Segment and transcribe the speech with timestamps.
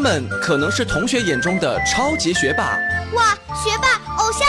[0.00, 2.64] 们可能是同学眼中的超级学霸，
[3.14, 4.46] 哇，学霸偶像；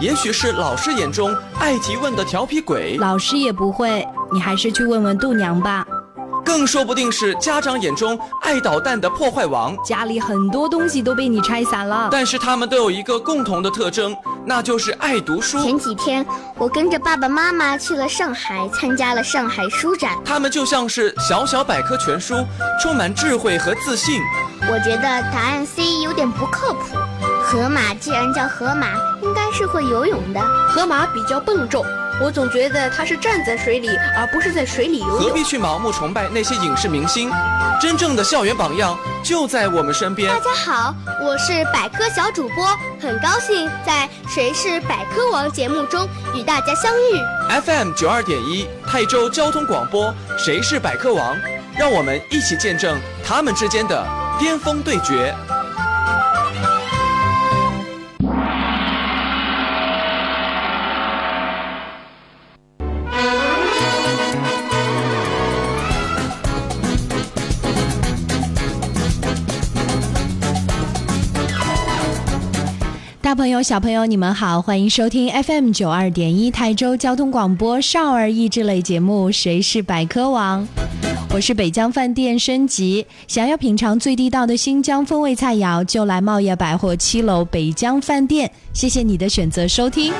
[0.00, 5.86] 也许是老师眼中爱提问的调皮鬼，老师也不会，你还是去问问度娘吧。
[6.42, 12.08] 更说不定是家长眼中爱捣蛋的破坏王，家里很多东西都被你拆散了。
[12.10, 15.62] 但是他们都有一个共同的特征，那就是爱读书。
[15.62, 20.18] 前几天我跟着爸爸妈妈去了上海，参加了上海书展。
[20.24, 22.34] 他们就像是小小百科全书，
[22.82, 24.20] 充满智慧和自信。
[24.68, 25.02] 我觉得
[25.32, 26.96] 答案 C 有点不靠谱。
[27.42, 28.88] 河马既然叫河马，
[29.22, 30.40] 应该是会游泳的。
[30.68, 31.84] 河马比较笨重。
[32.22, 35.18] 我总觉得它是站在水里，而不是在水里游泳。
[35.20, 37.30] 何必去盲目崇拜那些影视明星？
[37.80, 40.30] 真正的校园榜样就在我们身边。
[40.30, 42.66] 大家好，我是百科小主播，
[43.00, 47.62] 很高兴在《谁是百科王》节目中与大家相遇。
[47.64, 51.34] FM 九二点一泰州交通广播，《谁是百科王》，
[51.78, 54.06] 让我们一起见证他们之间的
[54.40, 55.34] 巅峰对决。
[73.30, 80.64] 大朋友、小朋友，你们好，欢迎收听 FM 九二点一泰州交通广播少儿益智类节目《谁是百科王》。
[81.32, 88.50] 我是北疆饭店升级，想要品尝最地道的新疆风味菜肴，就来茂业百货七楼北疆饭店。
[88.72, 90.12] 谢谢你的选择收听。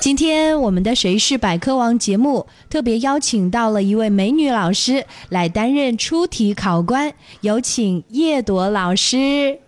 [0.00, 9.58] 今天我们的《谁是百科王》节目特别邀请到了一位美女老师来担任出题考官，有请叶朵老师。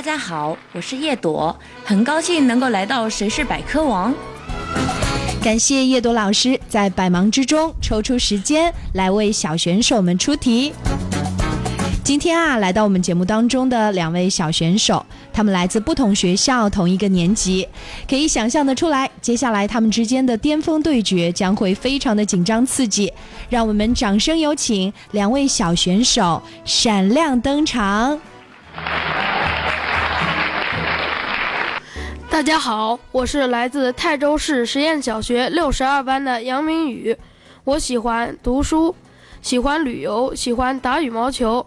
[0.00, 4.10] 大家好，我是叶朵，很高兴能够来到《谁是百科王》。
[5.44, 10.72] 感谢叶朵老师在百忙之中抽出时间来为小选手们出题。
[12.02, 17.68] 今天啊，来到我们节目当中的两位小选手，他们来自不同学校，同一个年级，
[18.08, 23.12] 可以想象得出来，接下来他们之间的巅峰对决将会非常的紧张刺激。
[23.50, 28.18] 让我们掌声有请两位小选手闪亮登场。
[32.30, 37.14] 大家好，我是来自泰州市实验小学六十二班的杨明宇。
[37.64, 38.94] 我喜欢读书，
[39.42, 41.66] 喜欢旅游，喜欢打羽毛球。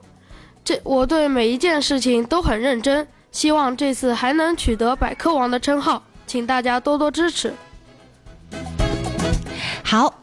[0.63, 7.53] 这我对每一件事情都很认真，希望这次还能取得百科王的称号，请大家多多支持。
[9.83, 10.21] 好，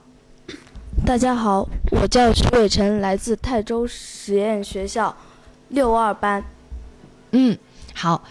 [1.04, 5.14] 大家好，我叫徐伟成，来自泰州实验学校
[5.68, 6.42] 六二班。
[7.32, 7.56] 嗯，
[7.94, 8.24] 好，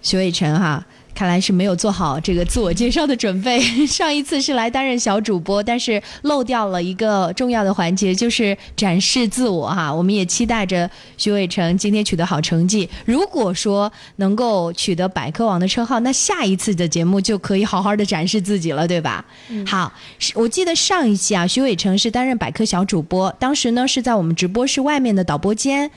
[0.00, 0.84] 徐伟成哈。
[1.20, 3.60] 看来是没有做好这个自我介绍的准备。
[3.86, 9.94] 上一次是来担任小主播，但是漏掉了一个重要的环节，就是展示自我哈。
[9.94, 12.88] 我们也期待着徐伟成今天取得好成绩。
[13.04, 19.22] 如果说能够取得百科王的称号，那下一次的节目就可以好好的展示自己了，对吧？
[19.66, 19.92] 好，
[20.32, 25.90] 我记得上一期啊，徐伟成是担任百科小主播，当时呢是在我们直播室外面的导播间，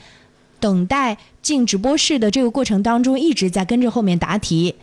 [0.60, 4.74] 等待进直播室的这个过程当中，一直在跟着后面答题。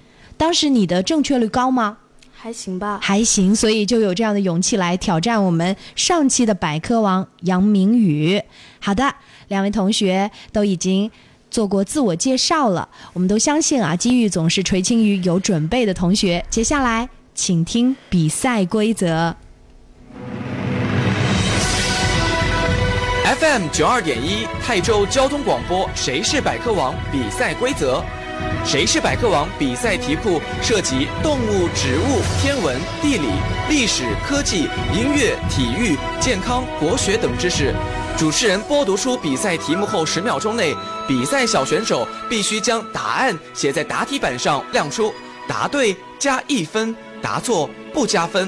[0.42, 1.98] 当时你的正确率高吗？
[2.34, 8.42] 还行吧，还行，所以就有这样的勇气来挑战我们上期的百科王杨明宇。
[8.80, 9.14] 好的，
[9.50, 11.12] 两位同学都已经
[11.52, 16.44] 做过自我介绍了，我们都相信啊，机遇总是垂青于有准备的同学。
[16.50, 19.36] 接下来，请听比赛规则。
[23.40, 26.96] FM 九二点一泰州交通广播，谁是百科王？
[27.12, 28.04] 比赛规则。
[28.64, 29.50] 谁是百科王？
[29.58, 33.28] 比赛题库涉及动物、植物、天文、地理、
[33.70, 37.74] 历史、科技、音乐、体育、健康、国学等知识。
[38.18, 40.76] 主持人播读出比赛题目后，十秒钟内，
[41.08, 45.12] 比赛小选手必须将答案写在答题板上亮出，
[45.48, 48.48] 答对加一分，答错不加分。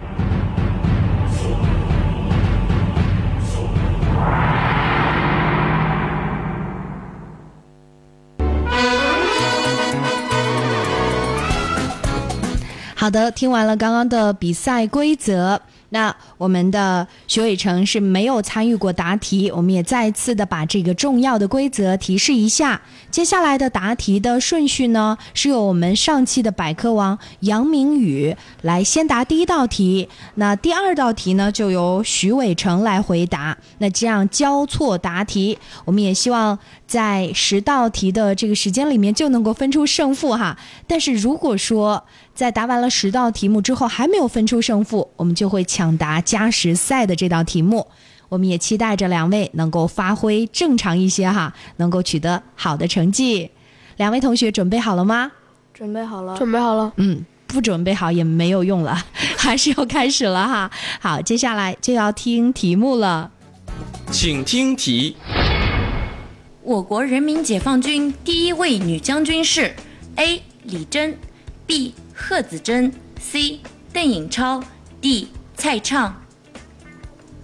[13.01, 15.59] 好的，听完了刚刚的比赛规则。
[15.93, 22.79] 那我们的徐伟成是没有参与过答题，我们也再次的把这个重要的规则提示一下。
[23.09, 33.57] 接下来的答题的顺序呢，是由我们上期的百科王杨明宇来先答第一道题，那第二道题呢就由徐伟成来回答。
[33.79, 40.57] 那这样交错答题，我们也希望在十道题的这个时间里面就能够分出胜负哈。
[40.87, 47.87] 但是如果说在答完了十道题目之后还没有分出胜负，我们就会抢答加时赛的这道题目。
[48.29, 53.51] 我们也期待着两位能够发挥正常一些哈，能够取得好的成绩。
[53.97, 55.31] 两位同学准备好了吗？
[55.73, 56.37] 准备好了。
[56.37, 56.93] 准备好了。
[56.95, 59.05] 嗯，不准备好也没有用了，
[59.37, 60.71] 还是要开始了哈。
[60.99, 63.29] 好，接下来就要听题目了。
[64.09, 65.17] 请听题。
[66.63, 69.75] 我国人民解放军第一位女将军是
[70.15, 70.41] A.
[70.63, 71.17] 李珍
[71.65, 71.93] ，B.
[72.21, 73.59] 贺子珍，C.
[73.91, 74.63] 邓颖超
[75.01, 75.27] ，D.
[75.55, 76.15] 蔡畅。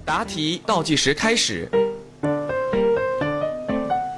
[0.05, 1.67] 答题倒计时开始，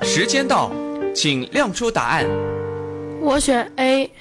[0.04, 0.70] 时间到，
[1.16, 2.26] 请亮出答案。
[3.22, 4.12] 我选 A。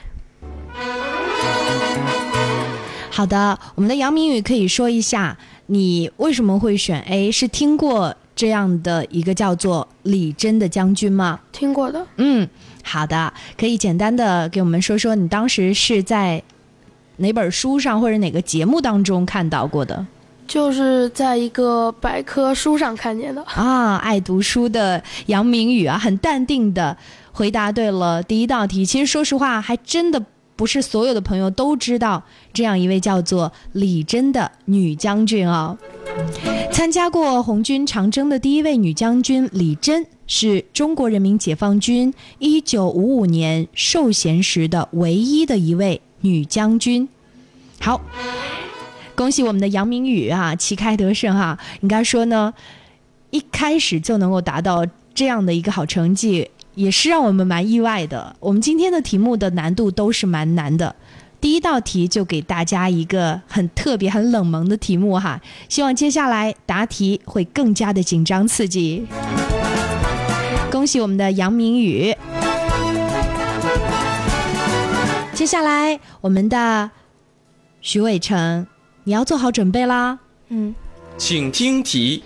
[3.10, 5.36] 好的，我们的杨明宇可以说一下，
[5.66, 7.32] 你为什么会选 A？
[7.32, 11.40] 是听过这样的一个叫做李真的将军吗？
[11.50, 12.06] 听过的。
[12.16, 12.48] 嗯，
[12.88, 16.42] 好的，可以简单的给我们说说你当时是在
[17.18, 20.06] 哪本书上或者哪个节目当中看到过的？
[20.46, 23.96] 就是在一个百科书上看见的啊。
[23.98, 26.96] 爱读书的杨明宇啊，很淡定的
[27.32, 28.86] 回答对了第一道题。
[28.86, 30.24] 其实说实话，还真的。
[30.58, 32.20] 不是所有的朋友都知道
[32.52, 35.78] 这样一位叫做李珍的女将军啊。
[36.72, 47.08] 参加过红军长征的第一位女将军李珍，是中国人民解放军一九五五年授衔时的唯一的一位女将军。
[47.80, 48.00] 好，
[49.16, 51.58] 恭喜我们的杨明宇啊，旗开得胜哈！
[51.80, 52.54] 应该说呢，
[53.30, 56.48] 一开始就能够达到这样的一个好成绩。
[56.74, 58.36] 也是让我们蛮意外的。
[58.38, 60.94] 我们今天的题目的难度都是蛮难的，
[61.40, 65.40] 第一道题就给大家一个很特别、很冷门的题目哈。
[65.68, 69.04] 希望接下来答题会更加的紧张刺激。
[70.70, 72.14] 恭喜我们的杨明宇。
[75.32, 76.90] 接下来我们的
[77.80, 78.66] 徐伟成，
[79.04, 80.18] 你要做好准备啦。
[80.48, 80.74] 嗯，
[81.16, 82.22] 请听题。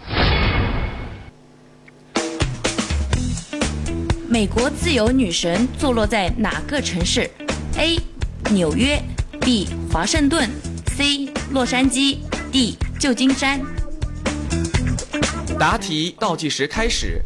[4.28, 7.30] 美国自由女神坐落在哪个城市
[7.76, 7.98] ？A.
[8.50, 9.00] 纽约
[9.40, 9.68] B.
[9.92, 10.48] 华盛顿
[10.96, 11.28] C.
[11.52, 12.18] 洛杉矶
[12.50, 12.76] D.
[12.98, 13.60] 旧金山。
[15.58, 17.22] 答题倒计时开始，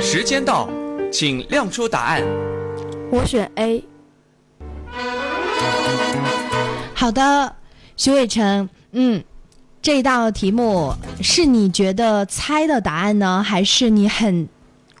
[0.00, 0.68] 时间到，
[1.12, 2.22] 请亮出答案。
[3.10, 3.82] 我选 A。
[6.94, 7.56] 好的，
[7.96, 9.22] 徐伟成，嗯。
[9.80, 10.92] 这道题目
[11.22, 14.46] 是你觉得猜的答案呢，还是你很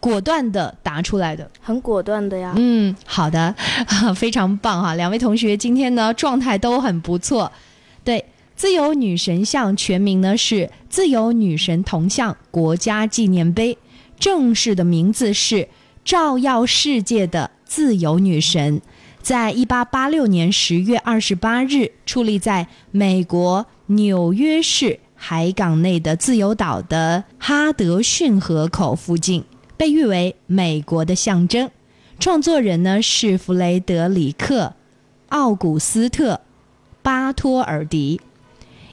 [0.00, 1.48] 果断的答出来的？
[1.60, 2.54] 很果断的呀。
[2.56, 3.54] 嗯，好的，
[4.16, 4.94] 非常棒哈！
[4.94, 7.50] 两位同学今天呢状态都很不错。
[8.02, 8.24] 对，
[8.56, 13.76] 自由女神像全名呢是自由女神铜像国家纪念碑，
[14.18, 15.68] 正式的名字是
[16.04, 18.80] 照耀世界的自由女神，
[19.22, 23.66] 在一八八六年十月二十八日矗立在美国。
[23.90, 29.44] 纽约市海港内的自由岛的哈德逊河口附近，
[29.78, 31.70] 被誉为美国的象征。
[32.20, 34.64] 创作人呢是弗雷德里克·
[35.30, 36.34] 奥古斯特·
[37.00, 38.20] 巴托尔迪。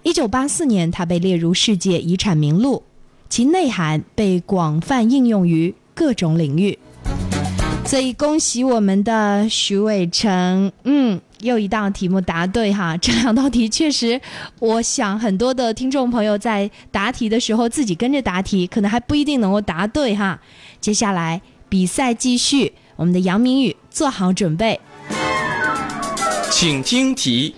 [0.03, 2.83] 一九八四年，他被列入世界遗产名录，
[3.35, 6.79] 其内涵被广泛应用于各种领域。
[7.83, 11.19] 所以，恭喜我们的徐伟成，嗯。
[11.41, 14.21] 又一道题目答对哈，这两道题确实，
[14.59, 20.39] 我想很多的听众朋友在答题的时候自己跟着答题，可能还不一定能够答对哈。
[20.79, 24.79] 接下来比赛继续，我们的杨明宇做好准备，
[26.49, 27.53] 请听题：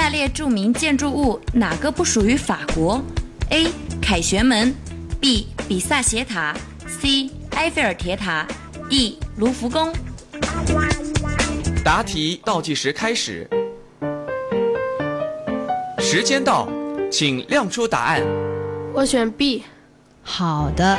[0.00, 3.02] 下列著名建筑物哪个不属于法国
[3.50, 3.66] ？A.
[4.00, 4.74] 凯旋门
[5.20, 5.46] B.
[5.68, 7.28] 比萨斜塔 C.
[7.50, 8.46] 埃菲尔铁塔。
[8.88, 9.18] ，D.
[9.36, 9.92] 卢浮宫。
[11.84, 13.46] 答题倒计时开始，
[15.98, 16.66] 时间到，
[17.12, 18.22] 请亮出答案。
[18.94, 19.64] 我选 B。
[20.22, 20.98] 好的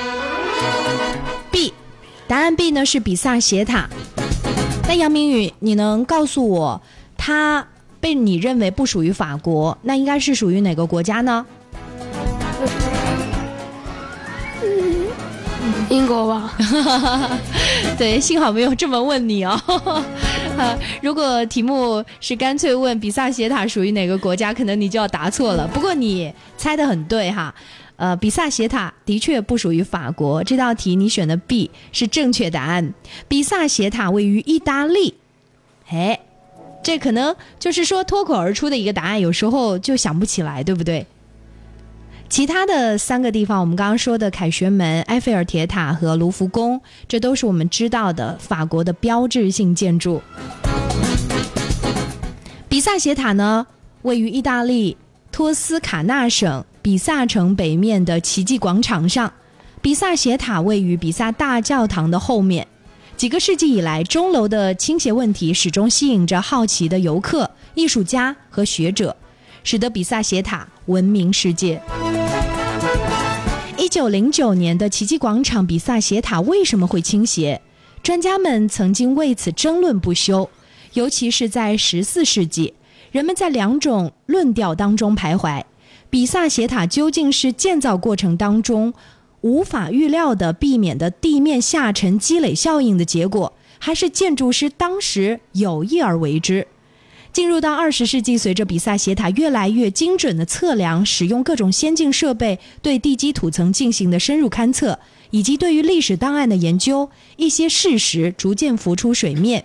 [1.50, 1.74] ，B，
[2.28, 3.90] 答案 B 呢是比萨斜塔。
[4.88, 6.84] 那杨明宇，你能告诉我，
[7.18, 7.68] 它
[8.02, 11.46] 被你认为不属于法国，那应该是属于哪个国家呢？
[15.90, 16.54] 英国吧，
[17.98, 19.52] 对，幸好没有这么问你哦。
[20.58, 25.68] 啊， 如果题目是干脆问比萨斜塔属于哪个国家，可能你就要答错了。
[25.68, 27.54] 不过你猜的很对哈，
[27.98, 30.42] 呃，比萨斜塔的确不属于法国。
[30.46, 32.94] 这道题你选的 B 是正确答案。
[33.28, 35.16] 比萨斜塔位于意大利。
[35.90, 36.18] 哎，
[36.84, 41.06] 这可能就是说脱口而出的一个答案，有时候就想不起来，对不对？
[42.28, 50.22] 其他的三个地方，我们刚刚说的凯旋门、埃菲尔铁塔和卢浮宫，这都是我们知道的法国的标志性建筑。
[52.70, 53.68] 比萨斜塔呢，
[54.04, 54.96] 位于意大利
[55.30, 59.34] 托斯卡纳省比萨城北面的奇迹广场上。
[59.82, 62.68] 比萨斜塔位于比萨大教堂的后面。
[63.22, 69.16] 几个世纪以来，钟楼的倾斜问题始终吸引着好奇的游客、艺术家和学者，
[69.64, 71.80] 使得比萨斜塔闻名世界。
[73.78, 77.62] 一九零九年的奇迹广场比萨斜塔为什么会倾斜？
[78.02, 80.50] 专家们曾经为此争论不休，
[80.94, 82.74] 尤其是在十四世纪，
[83.12, 85.64] 人们在两种论调当中徘徊：
[86.10, 88.92] 比萨斜塔究竟是建造过程当中
[89.42, 96.68] 无法预料的避免的地面下沉积累效应的结果，还是建筑师当时有意而为之？
[97.34, 109.64] 进入到二十世纪，随着比萨斜塔越来越精准的测量，使用各种先进设备对地基土层进行的深入勘测，以及对于历史档案的研究，一些事实逐渐浮出水面。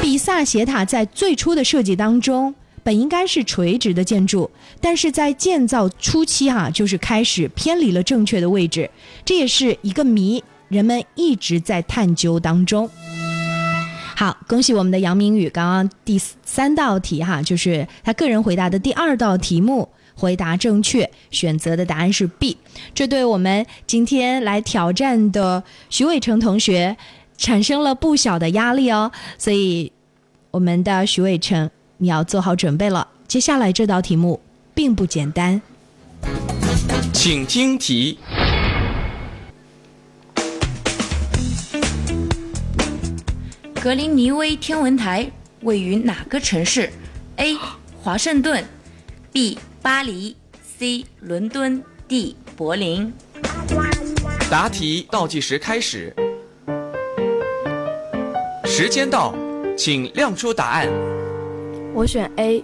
[0.00, 2.54] 比萨斜塔在最初的设计当中，
[2.88, 8.90] 本应该是垂直的建筑，但是在建造初期哈，就是开始偏离了正确的位置，
[9.26, 12.88] 这也是一个谜，人们一直在探究当中。
[14.16, 22.56] 好，恭喜我们的杨明宇，刚刚第三道题哈，就是他个人回答的第二道题目，回答正确，选择的答案是 B，
[22.94, 26.96] 这对我们今天来挑战的徐伟成同学
[27.36, 29.92] 产生了不小的压力哦，所以
[30.52, 34.40] 我们的徐伟成，你要做好准备了，接下来这道题目
[34.72, 35.60] 并不简单，
[37.12, 38.18] 请听题。
[43.82, 45.28] 格林尼威天文台
[45.62, 46.88] 位于哪个城市
[47.36, 47.56] ？A.
[48.00, 48.64] 华盛顿
[49.32, 49.58] B.
[49.82, 51.04] 巴黎 C.
[51.20, 52.36] 伦敦 D.
[52.56, 53.12] 柏林。
[54.48, 56.14] 答题倒计时开始，
[58.64, 59.34] 时间到，
[59.76, 60.88] 请亮出答案。
[61.94, 62.62] 我选 A。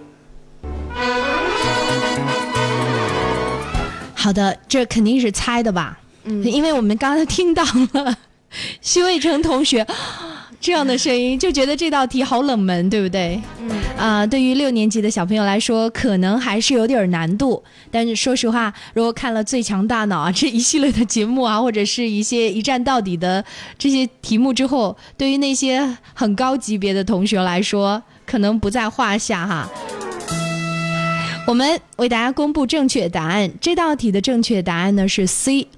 [4.13, 5.99] 好的，这肯定是猜的吧？
[6.23, 7.63] 嗯，因为我们刚才听到
[7.93, 8.17] 了
[8.81, 9.85] 徐伟成同学。
[10.61, 13.39] 这样的声音就觉得这道题好冷门，对不对？
[13.59, 17.63] 嗯啊，对于六年级的小朋友来说，可能还是有点难度。
[17.91, 23.45] 但是说实话，如果看了《最强大脑》啊这一系列的节目啊，或者是一些一站到底的
[23.77, 28.01] 这些题目之后，对于那些很高级别的同学来说，
[28.35, 29.69] 可能不在话下哈。
[31.47, 35.69] 我们为大家公布正确答案，这道题的正确答案呢是 C，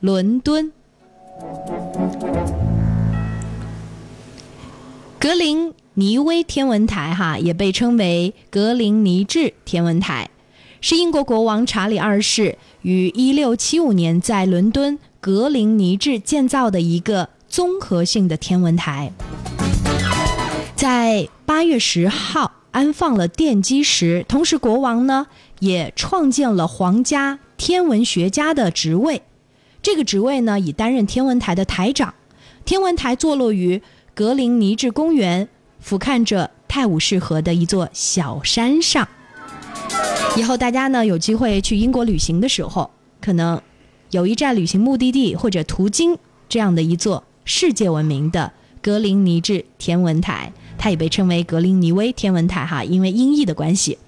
[0.00, 0.72] 伦敦。
[5.18, 10.30] 格林尼威天文台，哈，也被称为格林尼治天文台，
[10.80, 19.12] 是英国国王查理二世于1675年在伦敦格林尼治建造的一个综合性的天文台。
[20.86, 25.26] 在8月10号安放了奠基石，同时国王呢
[25.58, 29.22] 也创建了皇家天文学家的职位。
[29.82, 32.14] 这个职位呢，以担任天文台的台长。
[32.64, 33.82] 天文台坐落于。
[34.14, 35.48] 格林尼治公园
[35.80, 39.08] 俯瞰着泰晤士河的一座小山上。
[40.36, 43.60] 以后大家呢有机会去英国旅行的时候，可能
[44.12, 46.16] 有一站旅行目的地或者途经
[46.48, 53.98] 这样的一座世界闻名的格林尼治天文台，它也被称为格林尼威天文台哈，因为音译的关系。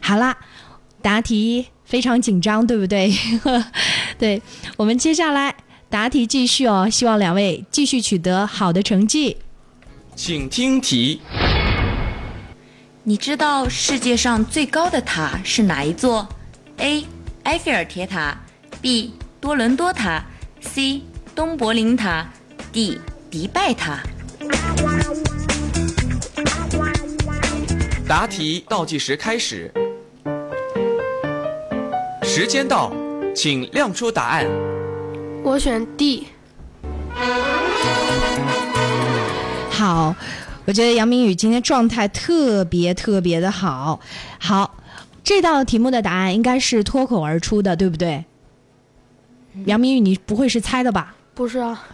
[0.00, 0.36] 好啦，
[1.02, 3.12] 答题非常紧张，对不对？
[4.18, 4.42] 对
[4.76, 5.54] 我们接下来
[5.88, 9.36] 答题继续哦，希望两位继续取得好的成绩。
[10.16, 11.20] 请听题。
[13.04, 16.28] 你知道世界上最高的塔是哪一座
[16.78, 17.06] ？A.
[17.44, 18.36] 埃菲尔铁塔
[18.82, 19.14] B.
[19.40, 20.22] 多伦多塔
[20.60, 21.00] C.
[21.34, 22.28] 东柏林塔
[22.72, 22.98] D.
[23.30, 24.02] 迪拜塔。
[28.08, 29.70] 答题倒计时开始，
[32.22, 32.90] 时间到，
[33.36, 34.46] 请亮出答案。
[35.44, 36.26] 我选 D。
[39.68, 40.16] 好，
[40.64, 44.00] 我觉得杨明宇今天状态特别特别的好。
[44.38, 44.78] 好，
[45.22, 48.24] 这道题目的答案应该是脱口而出的，对不对？
[49.66, 51.14] 杨明宇，你不会是猜的吧？
[51.34, 51.86] 不是啊。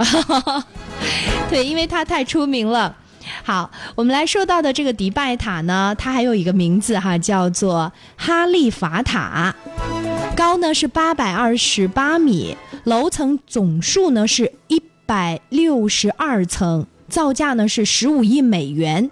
[1.50, 2.98] 对，因为他太出名了。
[3.46, 9.54] 好，我们来说到的这个迪拜塔呢，它还有一个名字哈，叫做哈利法塔，
[10.34, 19.10] 高呢是八百二十八米，楼层总数呢是一百六十二层，造价呢是十五亿美元。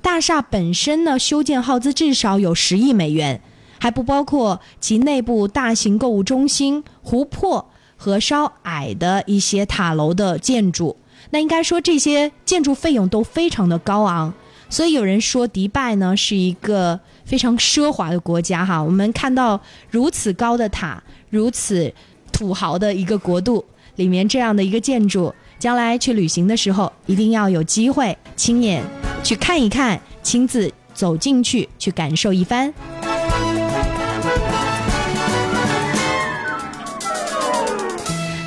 [0.00, 3.42] 大厦本身呢，修建耗资至少有十亿美元，
[3.80, 10.96] 还不包括其内部大型购物中心、湖泊和稍矮的一些塔楼的建筑。
[11.32, 14.32] 那应该说这些建筑费用都非常的高昂，
[14.68, 18.82] 所以有人说迪拜呢是一个非常奢华的国家哈。
[18.82, 19.58] 我们看到
[19.90, 21.90] 如此高的塔，如此
[22.30, 23.64] 土豪的一个国度
[23.96, 28.84] 里面这样的一个建筑，将来去旅行的时候一定要有机会亲眼。
[29.24, 32.74] 去看一看，亲自走进去，去感受一番。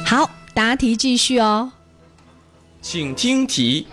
[0.06, 1.72] 好，答题继续哦。
[2.88, 3.88] 请听题：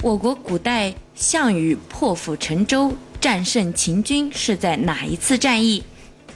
[0.00, 5.84] 我国古代项羽破釜沉舟、战胜秦军是在哪一次战役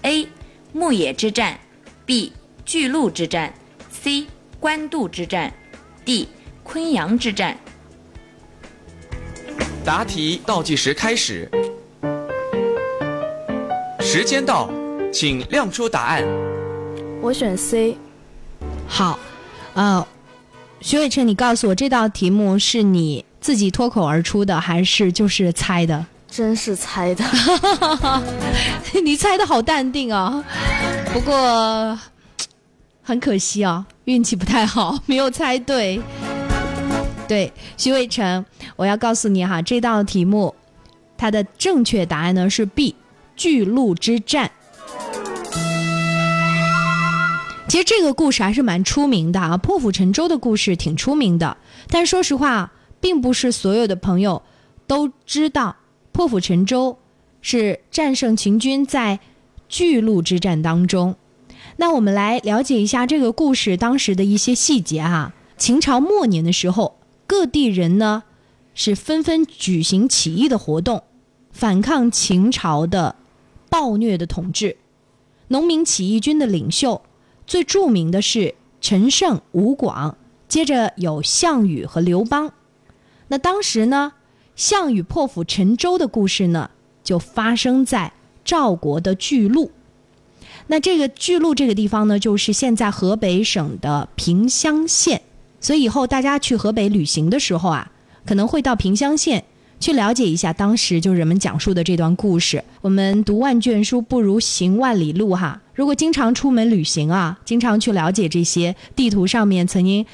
[0.02, 0.28] ？A.
[0.75, 1.58] 牧野之战
[2.04, 2.34] ，B.
[2.66, 3.54] 巨鹿之战
[3.90, 4.26] ，C.
[4.60, 5.50] 官渡之战
[6.04, 6.28] ，D.
[6.62, 7.56] 昆阳之战。
[9.82, 11.50] 答题倒计时开始，
[13.98, 14.70] 时间到，
[15.10, 16.22] 请亮出答案。
[17.26, 17.99] 我选 C。
[18.87, 19.18] 好，
[19.75, 20.06] 呃，
[20.80, 26.06] 徐伟成，你告诉我这道题目是你自己脱口而出的，还是就是猜的？
[26.30, 27.25] 真是猜的。
[29.02, 30.45] 你猜的好淡定啊，
[31.12, 31.99] 不过
[33.02, 33.85] 很可惜啊。
[34.04, 36.00] 运气不太好，没有猜对。
[37.26, 38.45] 对，徐伟成，
[38.76, 40.54] 我要告诉你哈，这道题目
[41.18, 42.95] 它的正确答案呢是 B，
[43.35, 44.49] 巨鹿之战。
[47.68, 51.56] 其实这个故事还是蛮出名的啊，破釜沉舟的故事挺出名的。
[51.88, 54.42] 但说实话，并不是所有的朋友
[54.87, 55.76] 都知道
[56.12, 56.96] 破釜沉舟
[57.42, 59.18] 是战胜秦军在
[59.68, 61.16] 巨鹿之战当中。
[61.76, 65.35] 那我们来了解一下这个故事当时的一些细节哈。
[65.58, 68.23] 秦朝末年的时候，各地人呢
[68.75, 71.02] 是纷纷举行起义的活动，
[71.50, 73.16] 反抗秦朝的
[73.68, 74.76] 暴虐的统治。
[75.48, 77.02] 农民起义军的领袖
[77.46, 80.16] 最著名的是陈胜、吴广，
[80.48, 82.52] 接着有项羽和刘邦。
[83.28, 84.12] 那当时呢，
[84.54, 86.70] 项羽破釜沉舟的故事呢，
[87.02, 88.12] 就发生在
[88.44, 89.70] 赵国的巨鹿。
[90.68, 95.22] 那这个巨鹿这个地方呢，就是现在河北省的平乡县。
[95.61, 97.90] 所以以后大家去河北旅行的时候啊，
[98.24, 99.44] 可能会到平乡县
[99.78, 102.62] 去了解一下当时就是人们讲述的这段故事。
[102.80, 105.60] 我们读万卷书不如行万里路哈。
[105.74, 110.04] 如果经常出门旅行啊，经常去了解这些地图上面曾经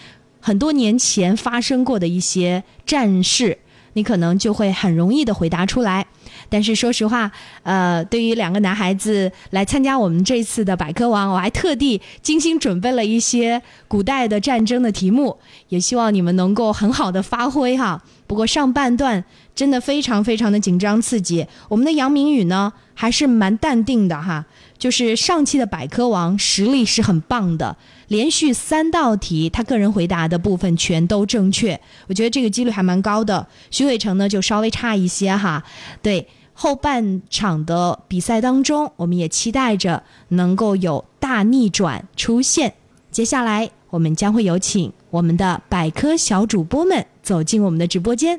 [0.41, 3.57] 很多年前发生过的一些战事，
[3.93, 6.07] 你可能就会很容易的回答出来。
[6.49, 7.31] 但是说实话，
[7.63, 18.03] 呃，对于两个男孩子来参加我们这次的百科王，我还特地精心准备了一些古代的战争的题目，也希望你们能够很好的发挥哈。
[18.27, 24.45] 不过上半段真的非常非常的紧张刺激，我们的杨明宇呢还是蛮淡定的哈。
[24.79, 27.77] 就是上期的百科王实力是很棒的，
[28.09, 33.47] 连续三道题他个人回答的部分全都正确，我觉得这个几率还蛮高的。
[33.71, 35.63] 徐伟成呢就稍微差一些哈，
[36.03, 36.27] 对。
[36.55, 42.75] 后半场的比赛当中，我们也期待着能够有大逆转出现。
[43.11, 48.39] 接下来，我们将会有请我们的百科小主播们走进我们的直播间，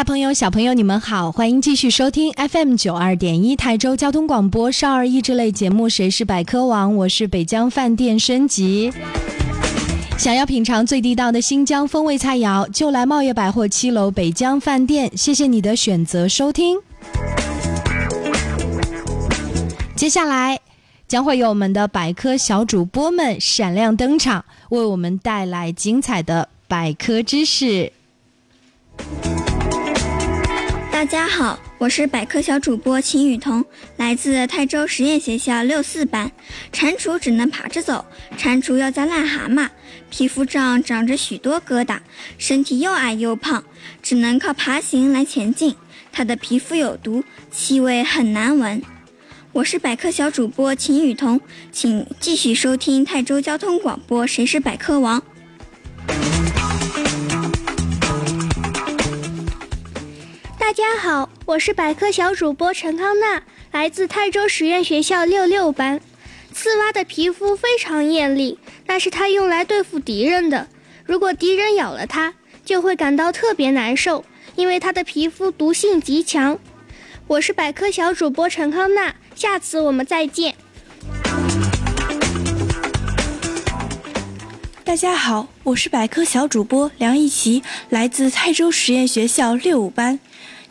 [0.00, 8.90] 大朋友、小朋友，你们好，欢迎继续收听 FM 九二点一台州交通广播少儿益智类节目《谁是百科王》，我是北疆饭店升级。
[10.16, 15.14] 想要品尝最地道的新疆风味菜肴，就来茂业百货七楼北疆饭店。
[15.14, 16.78] 谢谢你的选择收听。
[19.94, 20.58] 接下来
[21.06, 27.92] 将会有我们的百科小主播们闪亮登场，为我们带来精彩的百科知识。
[31.00, 33.64] 大家好，我是百科小主播秦雨桐，
[33.96, 36.30] 来自泰州实验学校六四班。
[36.70, 38.04] 蟾蜍只能爬着走，
[38.36, 39.66] 蟾蜍要叫癞蛤蟆，
[40.10, 42.00] 皮肤上长着许多疙瘩，
[42.36, 43.64] 身体又矮又胖，
[44.02, 45.74] 只能靠爬行来前进。
[46.12, 48.82] 它的皮肤有毒，气味很难闻。
[49.52, 51.40] 我是百科小主播秦雨桐，
[51.72, 55.22] 请继续收听泰州交通广播《谁是百科王》。
[60.70, 66.00] 大家好，我是百科小主播陈康娜，来自泰州实验学校六六班。
[66.52, 68.56] 刺蛙的皮肤非常艳丽，
[68.86, 70.68] 那是它用来对付敌人的。
[71.04, 76.56] 如果敌人咬了它，就会感到特别难受，因为它的皮肤毒性极强。
[77.26, 80.54] 我是百科小主播陈康娜，下次我们再见。
[84.84, 90.20] 大家好，我是百科小主播梁一琪，来自泰州实验学校六五班。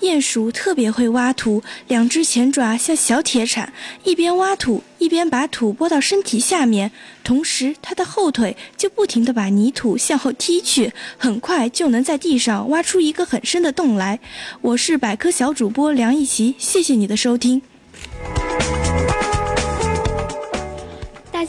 [0.02, 3.72] 鼹鼠特别会挖土，两只前爪像小铁铲，
[4.04, 6.92] 一边挖土一边把土拨到身体下面，
[7.24, 14.20] 同时它的后腿就不停地把泥土向后踢去，很快就能在地上挖出一个很深的洞来。
[14.62, 17.62] 我是百科小主播梁一琪，谢谢你的收听。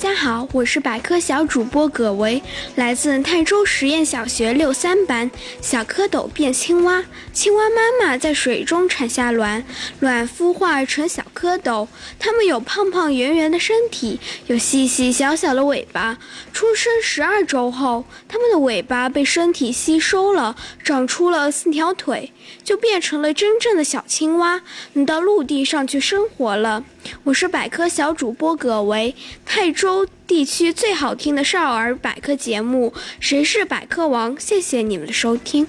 [0.02, 2.42] 大家好，我是百科小主播葛维，
[2.74, 5.30] 来自泰州实验小学六三班。
[5.60, 9.62] 小蝌蚪变青蛙，青蛙妈妈在水中产下卵，
[9.98, 11.86] 卵孵化成小蝌蚪。
[12.18, 16.16] 它们有胖胖圆圆的身体，有细细小小的尾巴。
[16.54, 22.32] 出生十二周后，它们的尾巴被身体吸收了，长出了四条腿，
[22.62, 24.62] 就变成了真正的小青蛙，
[24.94, 26.84] 你到陆地上去生活了。
[27.24, 35.66] 我是百科小主播葛维，泰州地区最好听的少儿百科节目《谁是百科王》，谢谢你们的收听。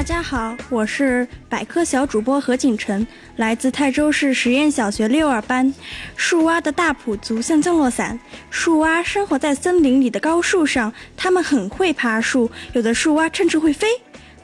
[0.00, 5.74] 大家好，我是百科小主播何景晨，来自泰州市实验小学六二班。
[6.16, 13.88] 树蛙的大蹼足像降落伞，树蛙生活在森林里的高树上，它们很会爬树，有的树蛙甚至会飞。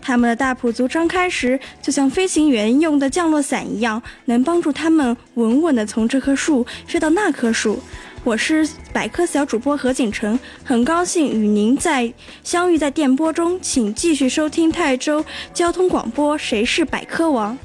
[0.03, 7.83] 它们的大蹼足张开时，就像飞行员用的降落伞一样，能帮助它们稳稳地从这棵树飞到那棵树。
[8.27, 12.13] 我是百科小主播何景成，很高兴与您在
[12.43, 17.57] 相遇在电波中，请继续收听泰州交通广播《谁是百科王》。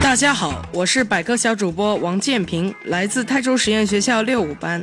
[0.00, 4.82] 大家好，我是百科小主播王建平，来自泰州实验学校六五班。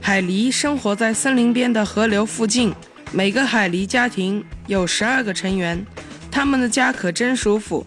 [0.00, 2.74] 海狸生活在森林边的河流附近，
[3.12, 5.86] 每个海狸家庭有十二个成员，
[6.28, 7.86] 他们的家可真舒服。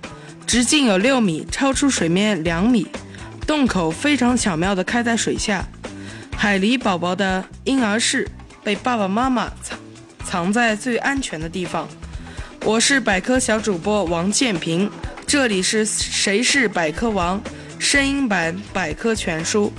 [0.49, 2.87] 直径有六米，超出水面两米，
[3.45, 5.63] 洞口非常巧妙地开在水下。
[6.35, 8.27] 海狸宝宝的婴儿室
[8.63, 9.77] 被爸爸妈妈藏
[10.25, 11.87] 藏在最安全的地方。
[12.65, 14.89] 我是百科小主播王建平，
[15.27, 17.39] 这里是谁是百科王
[17.77, 19.71] 声音版百科全书。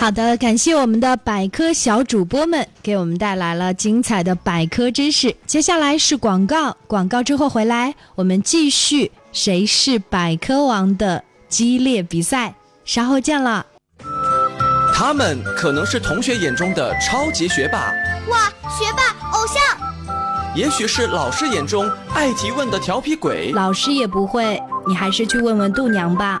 [0.00, 5.36] 好的，感谢我们的百科小主播们给我们带来了精彩的百科知识。
[5.46, 12.54] 接下来是广告，广告之后回来，我们继续谁是百科王的激烈比赛。
[12.82, 13.66] 稍后见了。
[14.94, 17.92] 他们可能是同学眼中的超级学霸，
[18.30, 19.76] 哇，学霸偶像；
[20.56, 24.58] 也许是老师眼中爱提问的调皮鬼，老师也不会，
[24.88, 26.40] 你还是去问问度娘吧。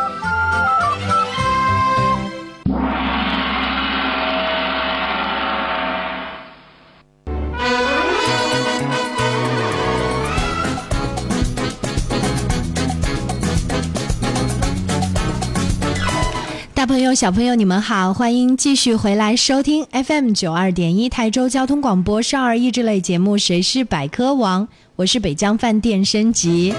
[17.15, 26.73] 小朋友，你们好，欢迎继续回来收听 FM 九二点一台州交通广播少儿益智类节目《谁是百科王》，我是北疆饭店升级。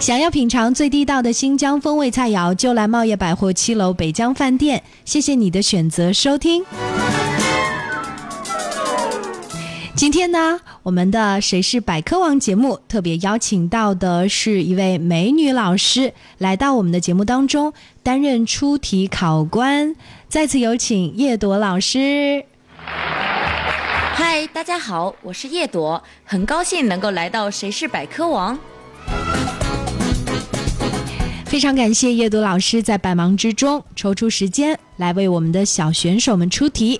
[0.00, 4.82] 想要品尝最地道的新疆风味菜肴，就来茂业百货七楼北疆饭店。
[5.04, 6.64] 谢谢你的选择收听。
[10.00, 19.94] 今天呢，我们的《谁是百科王》节目特别邀请到的是一位美女老师，来到我们的节目当中担任出题考官。
[20.26, 22.46] 再次有请叶朵老师。
[22.82, 28.56] 嗨，大家好，我是叶朵，很高兴能够来到《谁是百科王》。
[31.44, 36.98] 非常感谢叶朵老师在百忙之中抽出时间来为我们的小选手们出题。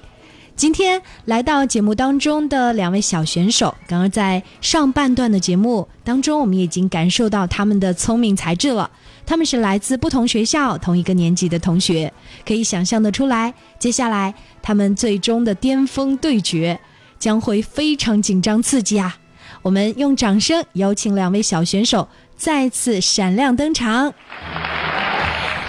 [0.60, 8.90] 今天来到节目当中的两位小选手，刚刚在上半段的节目当中，我们已经感受到他们的聪明才智了。
[9.24, 12.12] 他们是来自不同学校、同一个年级的同学，
[12.46, 16.78] 可以想象得出来，接下来他们最终的巅峰对决
[17.18, 19.16] 将会非常紧张刺激啊！
[19.62, 24.12] 我们用掌声有请两位小选手再次闪亮登场。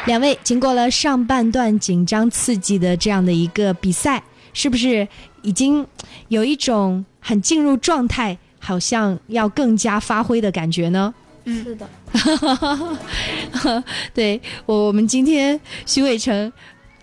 [0.06, 4.21] 两位经过了上半段紧张刺激的这样的一个比赛。
[4.53, 5.07] 是不是
[5.41, 5.85] 已经
[6.27, 11.13] 有一种很进入状态，好像要更加发挥的感觉呢？
[11.45, 11.89] 嗯，是的。
[14.13, 16.51] 对我，我们今天徐伟成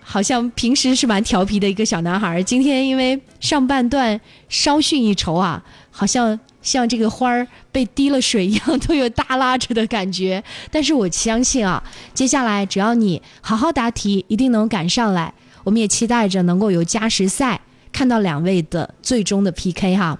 [0.01, 10.41] 好像平时是蛮调皮的一个小男孩，今天因为上半段稍逊一筹啊，好像像这个花儿被滴了水一样，都有耷拉着的感觉。
[10.71, 11.83] 但是我相信啊，
[12.13, 15.33] 接下来只要你好好答题，一定能赶上来。
[15.63, 20.19] 我们也期待着能够有加时赛，看到两位的最终的 PK 哈。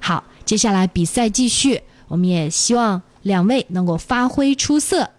[0.00, 5.10] 好，接下来比赛继续，我们也希望两位能够发挥出色。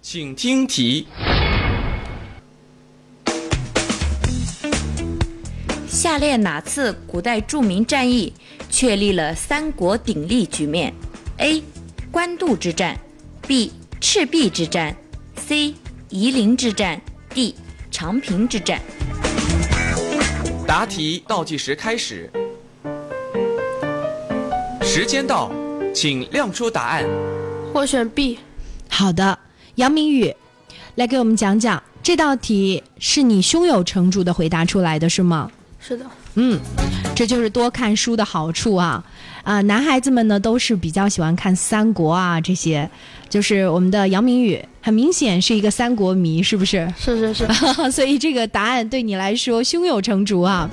[0.00, 1.06] 请听题：
[5.88, 8.32] 下列哪次古代著名战役
[8.68, 10.92] 确立了三国鼎立局面
[11.38, 11.62] ？A.
[12.10, 12.98] 官渡之战
[13.46, 13.72] ，B.
[14.00, 14.96] 赤壁之战
[15.36, 15.74] ，C.
[16.10, 17.00] 夷陵之战
[17.32, 17.54] ，D.
[17.92, 18.80] 长平之战。
[20.66, 22.28] 答题倒计时开始，
[24.80, 25.52] 时间到，
[25.94, 27.04] 请亮出答案。
[27.74, 28.38] 我选 B。
[28.88, 29.38] 好的，
[29.74, 30.34] 杨明宇，
[30.94, 35.50] 来给我们讲讲这道题是你胸有成竹的回答出来的是吗？
[35.78, 36.06] 是的。
[36.34, 36.58] 嗯，
[37.14, 39.04] 这就是多看书的好处啊！
[39.42, 42.88] 啊，男孩子们呢都是比较喜欢看三国啊这些，
[43.28, 46.92] 就是我们的杨明宇很明显是一个三国迷，是不是？
[46.96, 47.46] 是是是。
[47.90, 50.70] 所以这个答案对你来说胸有成竹啊！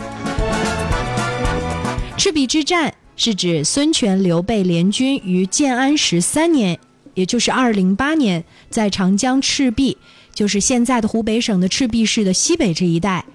[2.16, 6.78] 赤壁之战是指孙权、刘备联军于建安十三年，
[7.16, 9.98] 也就是二零八年，在长江赤壁，
[10.34, 13.26] 就是现在的湖北省的赤壁市的西北这一带。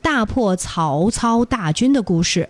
[0.00, 2.48] 大破曹操大军的故事，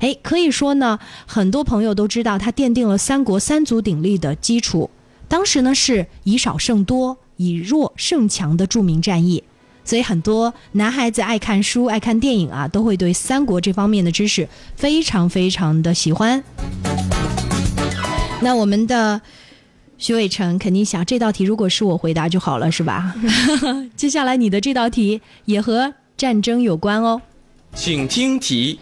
[0.00, 4.90] 哎，可以说呢，很多朋友都知道，它奠定了三国三足鼎立的基础。
[5.28, 9.42] 当时呢是以少胜多、以弱胜强的著名战役，
[9.84, 16.42] 所以很多男孩子爱看书、爱看电影啊，都会对三国这方面的知识非常非常的喜欢。
[18.40, 19.22] 那我们的
[19.96, 23.14] 徐伟成肯定想，这道题如果是我回答就好了，是吧？
[23.96, 25.94] 接下来你的这道题也和。
[26.16, 27.20] 战争有关哦，
[27.74, 28.78] 请听题：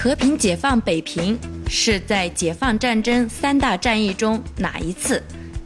[0.00, 1.36] 和平解放北平
[1.68, 5.20] 是在解放战争三大战役中哪一次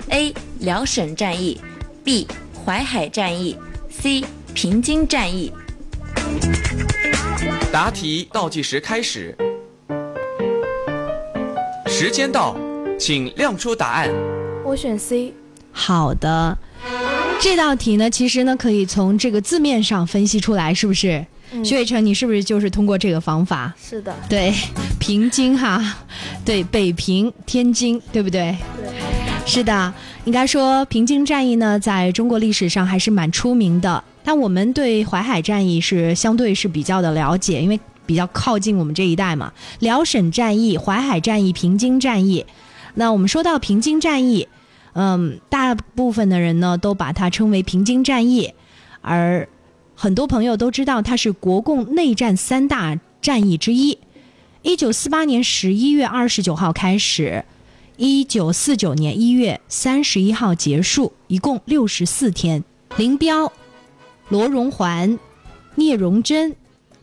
[0.09, 0.33] ？A.
[0.61, 1.61] 辽沈战役
[2.03, 2.27] ，B.
[2.65, 3.59] 淮海战役
[3.91, 4.25] ，C.
[4.55, 5.53] 平津战役。
[7.71, 9.37] 答题倒计时开始，
[11.87, 12.57] 时间到，
[12.99, 14.11] 请亮出答案。
[14.65, 15.35] 我选 C。
[15.73, 16.57] 好的。
[17.39, 21.27] 这道题呢，其实呢可以从这个字面上分析出来，是不是？
[21.65, 23.73] 徐伟成，你是不是就是通过这个方法？
[23.81, 24.15] 是的。
[24.29, 24.53] 对，
[24.99, 25.97] 平津哈，
[26.45, 28.57] 对，北平、天津，对不对？
[28.77, 28.93] 对。
[29.45, 29.93] 是的，
[30.25, 34.03] 应该说平津战役呢，在中国历史上还是蛮出名的。
[34.25, 39.53] 但我们对淮海战役是相对是比较的了解，因为比较靠近我们这一带嘛。
[39.81, 42.47] 辽沈战役、淮海战役、平津战役，
[42.95, 44.47] 那我们说到平津战役。
[44.95, 48.53] 嗯，大部分的人呢都把它称为平津战役，
[49.01, 49.49] 而
[49.95, 53.99] 很多朋友都知道它是国共内战三大战役之一。
[54.63, 57.45] 一九四八年十一月二十九号开始，
[57.97, 62.63] 一九四九年一月三十一号结束，一共六十四天。
[62.97, 63.53] 林彪、
[64.29, 65.19] 罗荣桓、
[65.77, 66.55] 聂荣臻、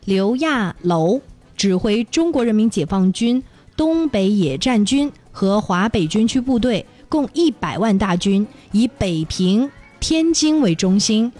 [0.04, 1.20] 刘亚楼
[1.56, 3.42] 指挥中国人民解放军
[3.76, 11.30] 东北野战军和华北军区部队，共一百万大军，以北平、天津为中心，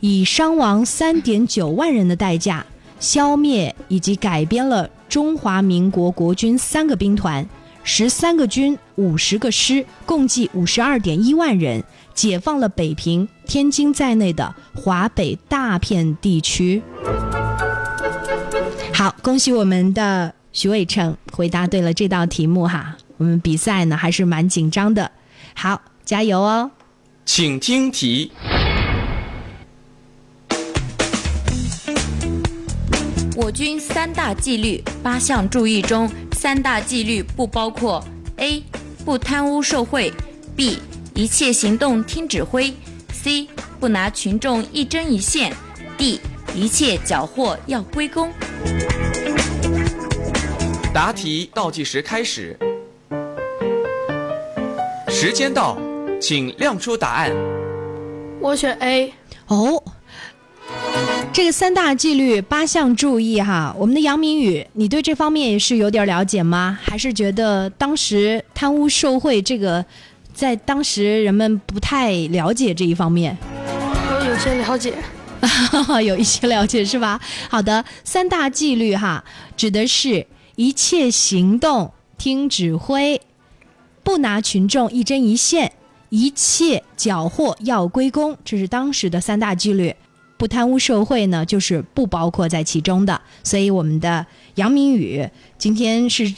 [0.00, 2.64] 以伤亡三点九万人的代价，
[3.00, 7.46] 消灭以及改编了中华民国国军三个兵团。
[7.88, 16.82] 十三个军、五十个师，共计五十二点一万人，解放了北平、天津在内的华北大片地区。
[18.92, 22.96] 好，恭喜我们的徐伟成回答对了这道题目哈。
[23.18, 25.12] 我们比赛呢还是蛮紧张的，
[25.54, 26.72] 好，加油哦！
[27.24, 28.32] 请听题。
[33.38, 38.02] 我军三大纪律八项注意中，三大纪律不包括
[38.38, 38.64] ：A.
[39.04, 40.10] 不贪污受贿
[40.56, 40.78] ；B.
[41.12, 42.72] 一切行动听指挥
[43.12, 43.46] ；C.
[43.78, 45.52] 不拿群众一针一线
[45.98, 46.18] ；D.
[46.54, 48.32] 一切缴获要归公。
[50.94, 52.58] 答题倒计时开始，
[55.10, 55.76] 时间到，
[56.18, 57.30] 请亮出答案。
[58.40, 59.12] 我选 A。
[59.48, 59.82] 哦。
[61.36, 66.78] 这个三大纪律八项注意哈，我们的杨明宇，你对这方面也是有点了解吗？
[66.82, 69.84] 还是觉得当时贪污受贿这个，
[70.32, 73.36] 在当时人们不太了解这一方面？
[73.52, 74.94] 我有些了解，
[76.02, 77.20] 有一些了解是吧？
[77.50, 79.22] 好的，三大纪律哈，
[79.58, 83.20] 指的是一切行动听指挥，
[84.02, 85.70] 不拿群众一针一线，
[86.08, 89.94] 一切缴获要归公，这是当时的三大纪律。
[90.36, 93.20] 不贪污受贿呢，就是不包括在其中的。
[93.42, 96.34] 所以我们的杨明宇今天是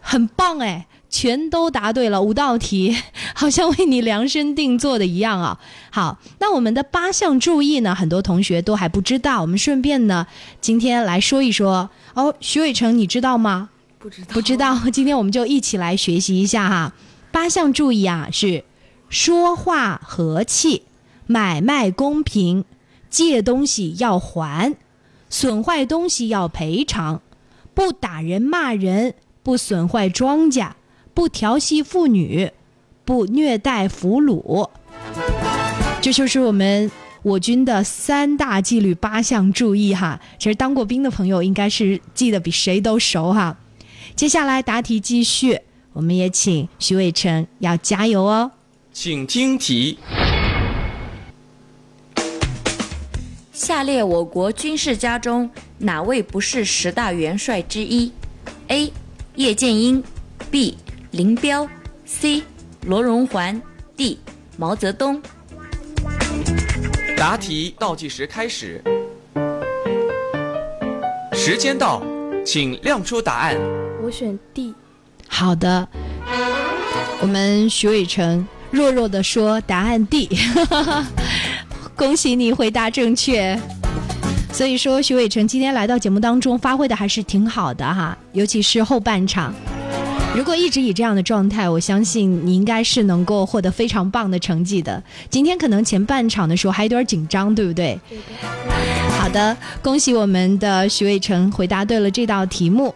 [0.00, 2.96] 很棒哎，全都答对了五道题，
[3.34, 5.58] 好像为你量身定做的一样啊。
[5.90, 10.26] 好，那我们的八项注意呢，很多同学都还不知道，我们顺便呢
[10.60, 12.34] 今天来说一说哦。
[12.40, 13.70] 徐伟成，你知道吗？
[13.98, 14.78] 不知道，不知道。
[14.92, 16.92] 今天我们就一起来学习一下哈。
[17.32, 18.64] 八项注意啊，是
[19.08, 20.82] 说话和气，
[21.26, 22.64] 买卖公平。
[23.08, 24.74] 借东西要还，
[25.28, 27.20] 损坏东西要赔偿，
[27.74, 30.70] 不打人骂人，不损坏庄稼，
[31.14, 32.50] 不调戏妇女，
[33.04, 34.68] 不虐待俘虏。
[36.00, 36.90] 这就是我们
[37.22, 40.20] 我军的三大纪律八项注意哈。
[40.38, 43.56] 其实当过兵的朋友应该是记得比谁都熟哈。
[44.14, 45.60] 接下来答题继续，
[45.92, 48.52] 我们也请徐伟成要加油哦。
[48.92, 49.98] 请听题。
[53.56, 58.12] 下列我国军事家中哪位不是十大元帅之一
[58.68, 58.92] ？A.
[59.36, 60.04] 叶剑英
[60.50, 60.76] ，B.
[61.10, 61.66] 林彪
[62.04, 62.42] ，C.
[62.82, 63.60] 罗荣桓
[63.96, 64.18] ，D.
[64.58, 65.22] 毛泽东。
[67.16, 68.78] 答题倒计时开始，
[71.32, 72.02] 时间到，
[72.44, 73.56] 请亮出答案。
[74.02, 74.74] 我选 D。
[75.26, 75.88] 好的，
[77.22, 80.28] 我们徐伟成弱弱的说答案 D。
[81.96, 83.58] 恭喜你回答正确，
[84.52, 89.54] 所以说徐伟成今天来到节目当中发挥的还是挺好的哈，尤其是后半场。
[90.36, 95.02] 如果一直以这样的状态，我相信你应该是能够获得非常棒的成绩的。
[95.30, 97.98] 今天可能前半场的时候还有点紧张，对不对？
[99.18, 102.94] 好的，恭喜我们的徐伟成回答对了这道题目。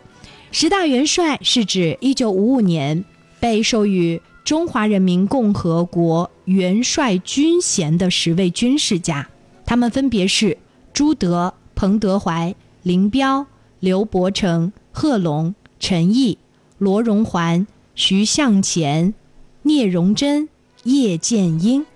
[0.53, 3.03] 十大元帅是指一九五五年
[3.41, 4.21] 被授予。
[4.45, 9.29] 中华人民共和国元帅军衔的十位军事家，
[9.65, 10.59] 他们分别是
[10.93, 13.47] 朱德、彭德怀、林彪、
[13.79, 16.37] 刘伯承、贺龙、陈毅、
[16.79, 19.15] 罗荣桓、徐向前、
[19.63, 20.49] 聂荣臻、
[20.83, 21.87] 叶剑英。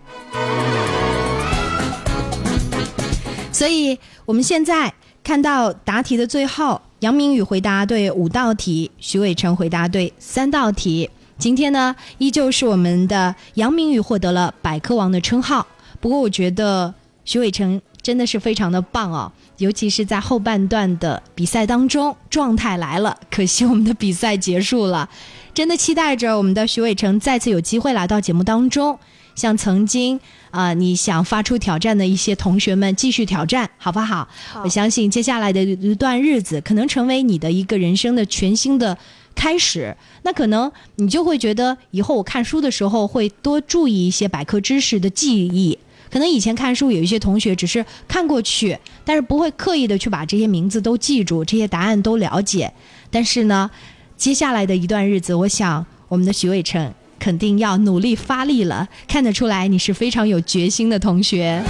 [3.51, 4.93] 所以，我们现在
[5.25, 11.11] 看到答题的最后，杨明宇回答对五道题，徐伟成回答对三道题。
[11.37, 15.67] 今天呢，依旧是我们的杨明宇获得了百科王的称号。
[16.01, 16.95] 不过，我觉得
[17.25, 23.19] 徐伟成真的是非常的棒哦，尤其是在后半段的比赛当中，状态来了。
[23.31, 25.09] 可惜我们的比赛结束了，
[25.53, 28.99] 真的期待着我们的徐伟成再次有机会来到节目当中，
[29.35, 34.29] 向曾经啊你想发出挑战的一些同学们继续挑战，好不好？
[34.53, 34.63] 好。
[34.63, 38.97] 我相信接下来的一段日子，可能成为你的一个人生的全新的。
[39.35, 45.79] 开始，那可能你就会觉得以后我看书的时候会多注意一些百科知识的记忆。
[46.11, 52.73] 可能以前看书有一些同学只是看过去，但是不会刻意的去把这些名字都记住，这些答案都了解。
[53.11, 53.69] 但是呢，
[54.17, 58.89] 接下来的一段日子，我想我们的徐伟成肯定要努力发力了。
[59.09, 61.61] 看得出来你是非常有决心的同学，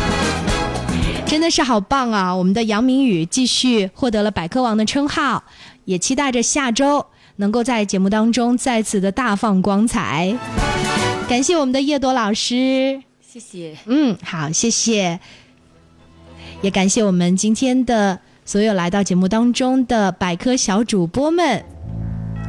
[1.26, 2.34] 真的是好棒啊！
[2.34, 5.42] 我们的杨明宇继续获得了百科王的称号，
[5.86, 7.06] 也期待着下周
[7.36, 10.36] 能够在节目当中再次的大放光彩。
[11.28, 13.76] 感谢我们的叶朵老师，谢谢。
[13.86, 15.18] 嗯，好，谢谢。
[16.60, 21.64] 也感谢我们今天的所有来到节目当中的百科小主播们，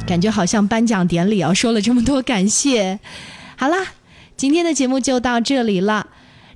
[0.06, 2.98] 感觉好像颁奖典礼啊，说了这么多感谢。
[3.56, 3.78] 好啦，
[4.36, 6.06] 今天的节目就到这里了。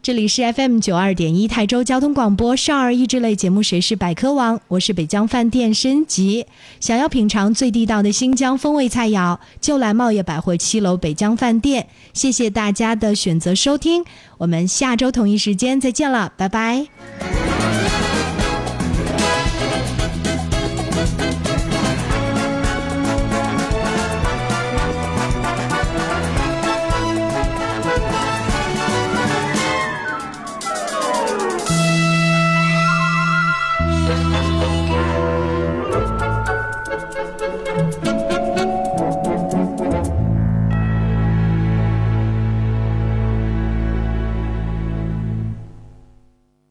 [0.02, 6.46] 这里是 FM 九二点一泰州交通广播少儿益智类节目《谁是百科王》，我是北疆饭店申吉。
[6.80, 11.86] 想要品尝最地道的新疆风味菜肴，就来茂业百货七楼北疆饭店。
[12.14, 14.02] 谢谢大家的选择收听，
[14.38, 16.86] 我们下周同一时间再见了，拜拜。